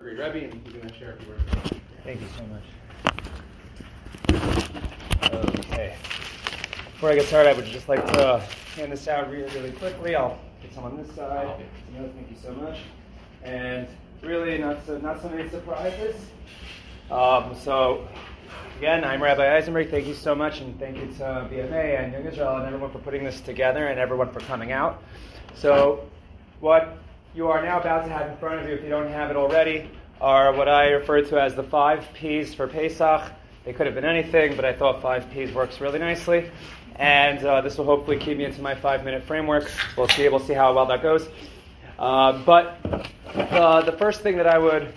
[0.00, 1.42] Rebbe, and share a few words.
[2.04, 2.62] Thank you so much.
[5.32, 5.96] Okay.
[6.92, 8.38] Before I get started, I would just like to
[8.76, 10.14] hand this out really, really quickly.
[10.14, 11.64] I'll get some on this side.
[11.92, 12.78] Thank you so much.
[13.42, 13.88] And
[14.22, 16.14] really, not so, not so many surprises.
[17.10, 18.06] Um, so,
[18.78, 19.90] again, I'm Rabbi Eisenberg.
[19.90, 23.00] Thank you so much, and thank you to BMA and Young Israel and everyone for
[23.00, 25.02] putting this together and everyone for coming out.
[25.56, 26.08] So,
[26.60, 26.98] what
[27.38, 29.36] you are now about to have in front of you, if you don't have it
[29.36, 29.88] already,
[30.20, 33.30] are what I refer to as the five P's for Pesach.
[33.64, 36.50] They could have been anything, but I thought five P's works really nicely.
[36.96, 39.70] And uh, this will hopefully keep me into my five minute framework.
[39.96, 41.28] We'll see, we'll see how well that goes.
[41.96, 42.76] Uh, but
[43.36, 44.92] uh, the first thing that I would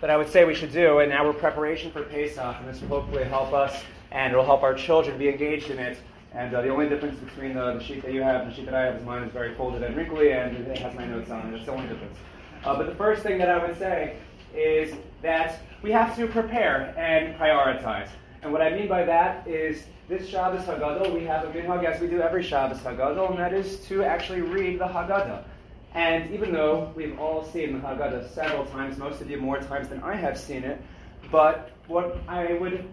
[0.00, 3.00] that I would say we should do in our preparation for Pesach, and this will
[3.00, 5.98] hopefully help us and it will help our children be engaged in it,
[6.32, 8.66] and uh, the only difference between the, the, sheet that you have and the sheet
[8.66, 11.30] that I have is mine is very folded and wrinkly, and it has my notes
[11.30, 11.50] on it.
[11.52, 12.16] That's the only difference.
[12.64, 14.16] Uh, but the first thing that I would say
[14.54, 18.08] is that we have to prepare and prioritize.
[18.42, 22.00] And what I mean by that is this Shabbos HaGadol, we have a minhag as
[22.00, 25.44] we do every Shabbos HaGadol, and that is to actually read the Haggadah.
[25.94, 29.88] And even though we've all seen the Haggadah several times, most of you more times
[29.88, 30.80] than I have seen it,
[31.30, 32.88] but what I would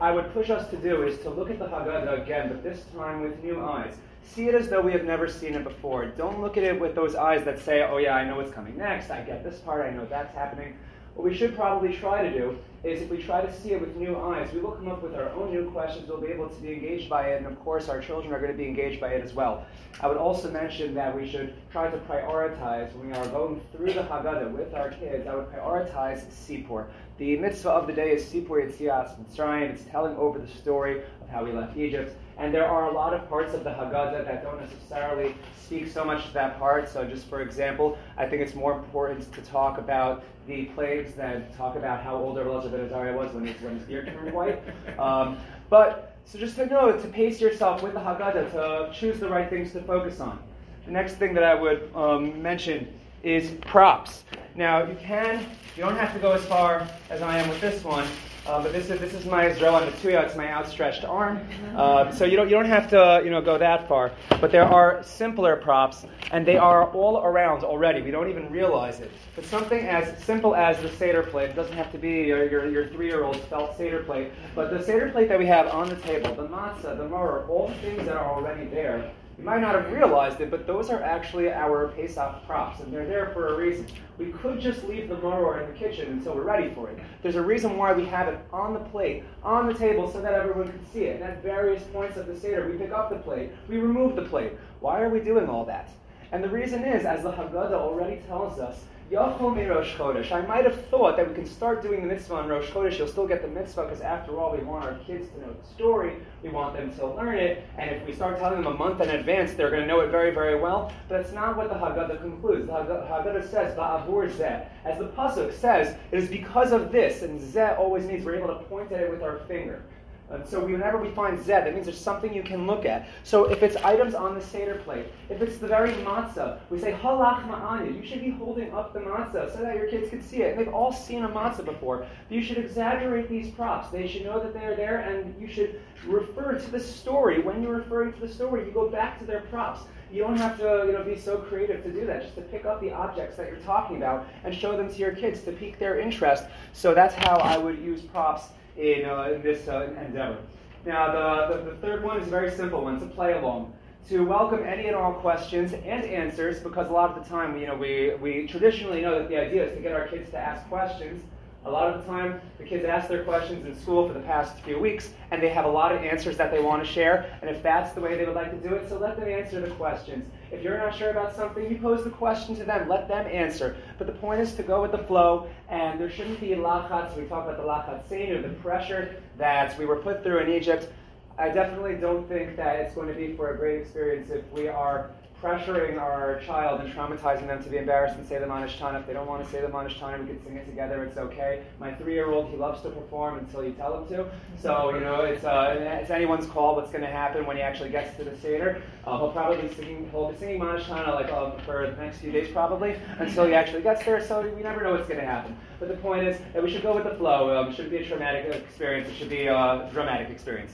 [0.00, 2.84] I would push us to do is to look at the Haggadah again, but this
[2.94, 3.94] time with new eyes.
[4.24, 6.06] See it as though we have never seen it before.
[6.06, 8.76] Don't look at it with those eyes that say, oh yeah, I know what's coming
[8.76, 10.76] next, I get this part, I know that's happening.
[11.16, 13.96] What we should probably try to do is if we try to see it with
[13.96, 16.60] new eyes, we will come up with our own new questions, we'll be able to
[16.60, 19.08] be engaged by it, and of course our children are going to be engaged by
[19.08, 19.64] it as well.
[20.02, 23.94] I would also mention that we should try to prioritize when we are going through
[23.94, 26.86] the Haggadah with our kids, I would prioritize Sipur.
[27.16, 29.70] The mitzvah of the day is Sipur Yetzias Mitzrayim.
[29.70, 32.14] It's telling over the story of how we left Egypt.
[32.38, 35.34] And there are a lot of parts of the Haggadah that don't necessarily
[35.64, 36.88] speak so much to that part.
[36.88, 41.46] So, just for example, I think it's more important to talk about the plagues than
[41.56, 44.62] talk about how old Elazar ben Azariah was when his, when his beard turned white.
[44.98, 45.38] Um,
[45.70, 49.48] but, so just to know, to pace yourself with the Haggadah, to choose the right
[49.48, 50.38] things to focus on.
[50.84, 52.88] The next thing that I would um, mention
[53.22, 54.24] is props.
[54.54, 55.44] Now, you can,
[55.74, 58.06] you don't have to go as far as I am with this one,
[58.46, 61.40] uh, but this is this is my Zeroa Netuyah, it's my outstretched arm.
[61.74, 64.12] Uh, so you don't you don't have to you know go that far.
[64.40, 68.02] But there are simpler props, and they are all around already.
[68.02, 69.10] We don't even realize it.
[69.34, 72.70] But something as simple as the Seder plate, it doesn't have to be your, your,
[72.70, 76.34] your three-year-old's felt Seder plate, but the Seder plate that we have on the table,
[76.34, 79.92] the matzah, the maror, all the things that are already there, you might not have
[79.92, 83.86] realized it, but those are actually our Pesach props, and they're there for a reason.
[84.16, 86.98] We could just leave the maror in the kitchen until we're ready for it.
[87.22, 90.32] There's a reason why we have it on the plate, on the table, so that
[90.32, 91.20] everyone can see it.
[91.20, 94.22] And at various points of the Seder, we pick up the plate, we remove the
[94.22, 94.52] plate.
[94.80, 95.90] Why are we doing all that?
[96.32, 100.32] And the reason is, as the Haggadah already tells us, Yachol mi Rosh Chodesh.
[100.32, 102.98] I might have thought that we can start doing the mitzvah on Rosh Chodesh.
[102.98, 105.68] You'll still get the mitzvah because, after all, we want our kids to know the
[105.74, 106.14] story.
[106.42, 107.64] We want them to learn it.
[107.78, 110.10] And if we start telling them a month in advance, they're going to know it
[110.10, 110.92] very, very well.
[111.08, 112.66] But that's not what the Haggadah concludes.
[112.66, 114.66] The Haggadah says, Ba'avur zeh.
[114.84, 117.22] As the Pasuk says, it is because of this.
[117.22, 119.84] And zeh always means we're able to point at it with our finger.
[120.28, 123.08] And so whenever we find Z, that means there's something you can look at.
[123.22, 126.92] So if it's items on the Seder plate, if it's the very matzah, we say
[126.92, 127.92] ha lachma anya.
[127.92, 130.50] You should be holding up the matzah so that your kids can see it.
[130.50, 132.06] And they've all seen a matzah before.
[132.28, 133.90] You should exaggerate these props.
[133.90, 137.40] They should know that they're there, and you should refer to the story.
[137.40, 139.82] When you're referring to the story, you go back to their props.
[140.10, 142.22] You don't have to you know, be so creative to do that.
[142.22, 145.12] Just to pick up the objects that you're talking about and show them to your
[145.12, 146.44] kids to pique their interest.
[146.72, 148.46] So that's how I would use props
[148.76, 150.38] in, uh, in this uh, endeavor.
[150.84, 153.02] Now, the, the, the, third one is a very simple one.
[153.02, 153.72] A play along.
[154.08, 157.66] To welcome any and all questions and answers, because a lot of the time, you
[157.66, 160.64] know, we, we traditionally know that the idea is to get our kids to ask
[160.68, 161.24] questions.
[161.66, 164.56] A lot of the time, the kids ask their questions in school for the past
[164.60, 167.36] few weeks, and they have a lot of answers that they want to share.
[167.42, 169.60] And if that's the way they would like to do it, so let them answer
[169.60, 170.30] the questions.
[170.52, 172.88] If you're not sure about something, you pose the question to them.
[172.88, 173.76] Let them answer.
[173.98, 177.16] But the point is to go with the flow, and there shouldn't be lachatz.
[177.16, 180.88] We talk about the lachatzeinu, the pressure that we were put through in Egypt.
[181.36, 184.68] I definitely don't think that it's going to be for a great experience if we
[184.68, 185.10] are
[185.42, 189.00] pressuring our child and traumatizing them to be embarrassed and say the Mah Nishtanah.
[189.00, 191.04] If they don't want to say the Mah Nishtanah, we can sing it together.
[191.04, 191.62] It's okay.
[191.78, 194.30] My three-year-old, he loves to perform until you tell him to.
[194.60, 197.90] So, you know, it's, uh, it's anyone's call what's going to happen when he actually
[197.90, 198.82] gets to the Seder.
[199.04, 202.18] Uh, he'll probably be singing, he'll be singing Mah Nishtanah like um, for the next
[202.18, 204.26] few days probably until he actually gets there.
[204.26, 205.54] So we never know what's going to happen.
[205.78, 207.54] But the point is that we should go with the flow.
[207.56, 209.08] Um, it shouldn't be a traumatic experience.
[209.10, 210.72] It should be a dramatic experience.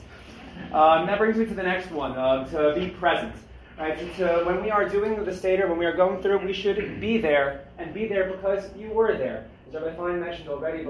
[0.71, 3.33] Um, that brings me to the next one, uh, to be present.
[3.77, 3.97] Right?
[4.17, 7.17] To, when we are doing the Seder, when we are going through, we should be
[7.17, 9.47] there and be there because you were there.
[9.67, 10.83] As Rabbi Fine mentioned already,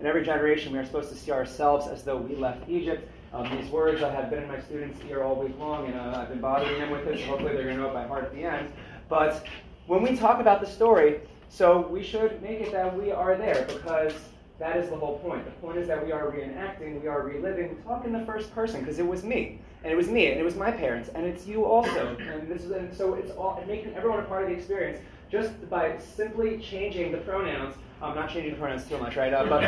[0.00, 3.08] in every generation we are supposed to see ourselves as though we left Egypt.
[3.32, 6.18] Um, these words I have been in my students' ear all week long, and uh,
[6.18, 8.24] I've been bothering them with it, so hopefully they're going to know it by heart
[8.24, 8.70] at the end.
[9.08, 9.46] But
[9.86, 13.64] when we talk about the story, so we should make it that we are there
[13.64, 14.12] because
[14.58, 15.44] that is the whole point.
[15.44, 17.76] The point is that we are reenacting, we are reliving.
[17.84, 20.44] Talk in the first person because it was me, and it was me, and it
[20.44, 22.16] was my parents, and it's you also.
[22.20, 25.68] And this is and so it's all making everyone a part of the experience just
[25.68, 27.74] by simply changing the pronouns.
[28.00, 29.32] I'm not changing the pronouns too much, right?
[29.32, 29.62] Uh, but,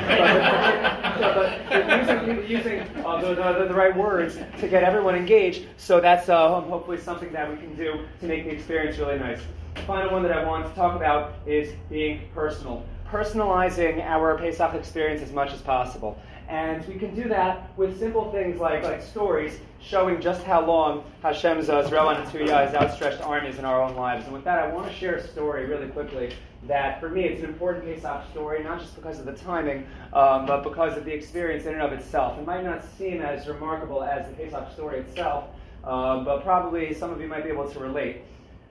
[1.25, 5.67] but, but, using, using uh, the, the, the, right words to get everyone engaged.
[5.79, 9.41] So that's uh, hopefully something that we can do to make the experience really nice.
[9.75, 14.75] The final one that I want to talk about is being personal personalizing our Pesach
[14.75, 16.19] experience as much as possible.
[16.49, 21.05] And we can do that with simple things like, like stories showing just how long
[21.23, 24.25] Hashem's uh, Zeroa Netuyah, his outstretched arm, is in our own lives.
[24.25, 26.33] And with that, I want to share a story really quickly
[26.69, 30.47] that for me it's an important Pesach story, not just because of the timing, um,
[30.47, 32.39] but because of the experience in and of itself.
[32.39, 35.45] It might not seem as remarkable as the Pesach story itself,
[35.85, 38.23] um, but probably some of you might be able to relate.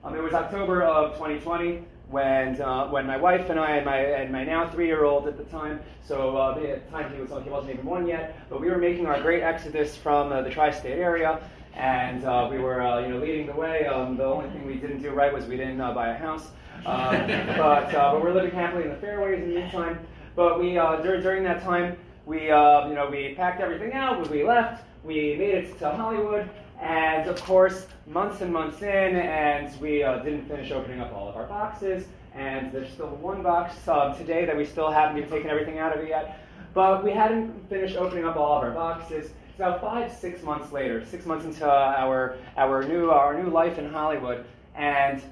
[0.04, 3.98] Um, it was October of 2020 when uh, when my wife and I and my
[3.98, 7.20] and my now three year old at the time, so uh, at the time he
[7.20, 10.42] was he wasn't even one yet, but we were making our great exodus from uh,
[10.42, 11.40] the tri-state area,
[11.74, 13.86] and uh, we were uh, you know leading the way.
[13.86, 16.50] Um, the only thing we didn't do right was we didn't uh, buy a house,
[16.86, 17.26] um,
[17.56, 19.98] but but we're living happily in the fairways in the meantime.
[20.36, 24.84] But we during during that time we you know we packed everything out, we left,
[25.02, 26.48] we made it to Hollywood.
[26.80, 31.28] And of course, months and months in, and we uh, didn't finish opening up all
[31.28, 32.06] of our boxes.
[32.34, 35.96] And there's still one box uh, today that we still haven't even taken everything out
[35.96, 36.40] of it yet.
[36.74, 39.30] But we hadn't finished opening up all of our boxes.
[39.58, 43.88] It's five, six months later, six months into our our new our new life in
[43.88, 44.44] Hollywood,
[44.74, 45.22] and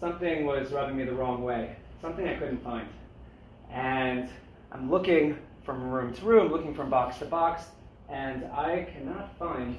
[0.00, 1.76] something was rubbing me the wrong way.
[2.00, 2.88] Something I couldn't find.
[3.70, 4.30] And
[4.72, 7.64] I'm looking from room to room, looking from box to box,
[8.08, 9.76] and I cannot find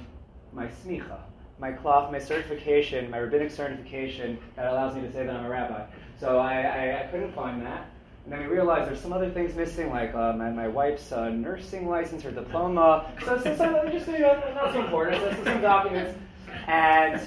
[0.52, 1.18] my smicha,
[1.58, 5.48] my cloth, my certification, my rabbinic certification that allows me to say that I'm a
[5.48, 5.84] rabbi.
[6.18, 7.90] So I, I, I couldn't find that.
[8.24, 11.30] And then we realized there's some other things missing, like uh, my, my wife's uh,
[11.30, 13.10] nursing license or diploma.
[13.24, 15.22] So, so, so just you know, not so important.
[15.22, 16.18] So, some documents.
[16.66, 17.20] And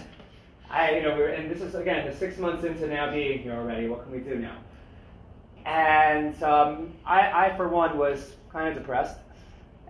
[0.69, 3.39] I, you know, we were, and this is again the six months into now being
[3.39, 3.87] here already.
[3.87, 4.57] What can we do now?
[5.65, 9.17] And um, I, I, for one, was kind of depressed.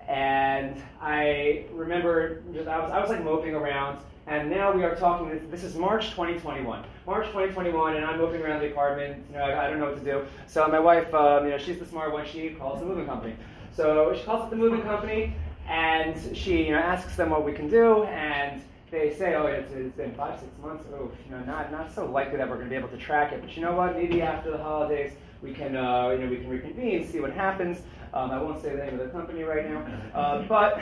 [0.08, 4.96] And I remember just, I was, I was like moping around, and now we are
[4.96, 6.84] talking, this is March 2021.
[7.06, 9.98] March 2021, and I'm moping around the apartment, you know, I, I don't know what
[9.98, 10.26] to do.
[10.48, 13.36] So my wife, um, you know, she's the smart one, she calls the moving company.
[13.76, 15.36] So she calls up the moving company,
[15.68, 18.62] and she, you know, asks them what we can do, and
[18.92, 20.86] they say, oh, it's, it's been five, six months.
[20.94, 23.34] Oh, you know, not not so likely that we're going to be able to track
[23.34, 23.42] it.
[23.42, 23.96] But you know what?
[23.96, 27.34] Maybe after the holidays, we can, uh, you know, we can reconvene, and see what
[27.34, 27.80] happens.
[28.14, 30.80] Um, I won't say the name of the company right now, uh, but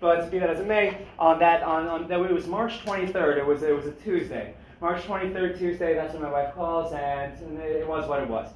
[0.00, 3.38] but be that as it may, on that on, on that it was March 23rd.
[3.38, 4.54] It was it was a Tuesday.
[4.80, 5.94] March 23rd, Tuesday.
[5.94, 8.48] That's when my wife calls, and, and it was what it was.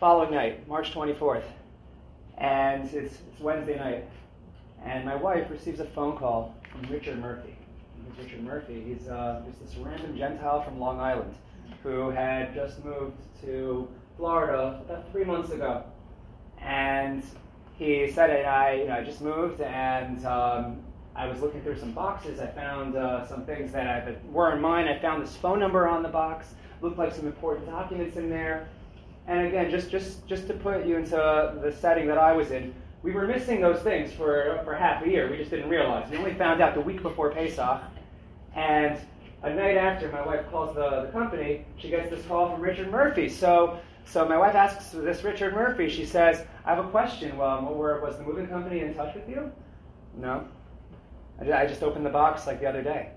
[0.00, 1.44] Following night, March 24th,
[2.38, 4.08] and it's, it's Wednesday night,
[4.84, 7.56] and my wife receives a phone call from Richard Murphy.
[7.96, 8.82] He's Richard Murphy.
[8.82, 11.34] He's uh, just this random Gentile from Long Island
[11.82, 15.84] who had just moved to Florida about three months ago
[16.62, 17.22] and
[17.76, 20.80] he said, and I, you know, I just moved, and um,
[21.14, 22.40] I was looking through some boxes.
[22.40, 24.88] I found uh, some things that, I, that weren't mine.
[24.88, 26.54] I found this phone number on the box.
[26.80, 28.68] Looked like some important documents in there.
[29.26, 32.72] And again, just just just to put you into the setting that I was in,
[33.02, 35.30] we were missing those things for for half a year.
[35.30, 36.08] We just didn't realize.
[36.08, 37.82] We only found out the week before Pesach,
[38.54, 38.98] and
[39.42, 41.64] a night after, my wife calls the, the company.
[41.76, 43.28] She gets this call from Richard Murphy.
[43.28, 45.88] So so my wife asks this Richard Murphy.
[45.88, 47.36] She says, "I have a question.
[47.36, 49.52] Well, was the moving company in touch with you?"
[50.16, 50.46] No.
[51.40, 53.10] I just opened the box like the other day.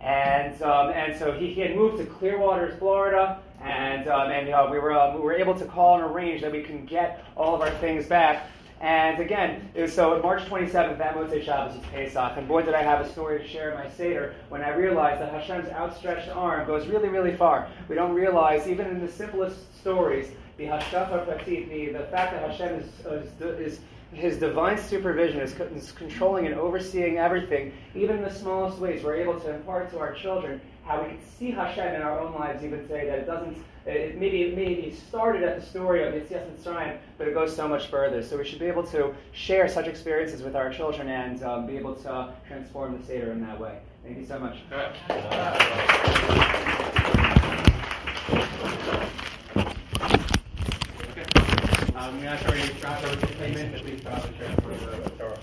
[0.00, 4.68] And um, and so he, he had moved to Clearwater, Florida, and um, and uh,
[4.70, 7.54] we were uh, we were able to call and arrange that we can get all
[7.54, 8.46] of our things back.
[8.80, 12.82] And again, was so March 27th, that Motzei Shabbos is Pesach, and boy, did I
[12.82, 16.66] have a story to share in my Seder when I realized that Hashem's outstretched arm
[16.66, 17.68] goes really, really far.
[17.88, 22.50] We don't realize, even in the simplest stories, the Hashgacha Pratit, the, the fact that
[22.50, 23.80] Hashem is, is, is
[24.12, 29.04] his divine supervision is, is, controlling and overseeing everything, even in the smallest ways.
[29.04, 30.60] We're able to impart to our children
[30.90, 33.56] how we can see Hashem in our own lives even today, that it doesn't
[33.86, 37.68] it maybe it maybe started at the story of Yetzias Mitzrayim, but it goes so
[37.68, 38.22] much further.
[38.22, 41.76] So we should be able to share such experiences with our children and um, be
[41.76, 43.78] able to transform the Seder in that way.
[44.02, 44.56] Thank you so much.
[51.94, 55.36] Um, I'm you containment, please stop the transfer of the door.